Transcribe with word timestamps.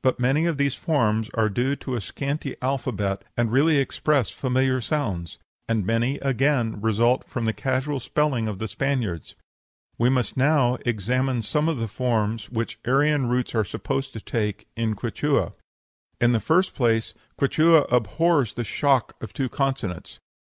But 0.00 0.18
many 0.18 0.46
of 0.46 0.56
these 0.56 0.74
forms 0.74 1.28
are 1.34 1.50
due 1.50 1.76
to 1.76 1.94
a 1.94 2.00
scanty 2.00 2.56
alphabet, 2.62 3.22
and 3.36 3.52
really 3.52 3.76
express 3.76 4.30
familiar 4.30 4.80
sounds; 4.80 5.36
and 5.68 5.84
many, 5.84 6.16
again, 6.20 6.80
result 6.80 7.28
from 7.28 7.44
the 7.44 7.52
casual 7.52 8.00
spelling 8.00 8.48
of 8.48 8.58
the 8.58 8.66
Spaniards. 8.66 9.34
We 9.98 10.08
must 10.08 10.38
now 10.38 10.78
examine 10.86 11.42
some 11.42 11.68
of 11.68 11.76
the 11.76 11.86
forms 11.86 12.48
which 12.50 12.78
Aryan 12.86 13.28
roots 13.28 13.54
are 13.54 13.62
supposed 13.62 14.14
to 14.14 14.22
take 14.22 14.66
in 14.74 14.94
Quichua. 14.96 15.52
In 16.18 16.32
the 16.32 16.40
first 16.40 16.74
place, 16.74 17.12
Quichua 17.38 17.82
abhors 17.92 18.54
the 18.54 18.64
shock 18.64 19.14
of 19.22 19.34
two 19.34 19.50
consonants. 19.50 20.18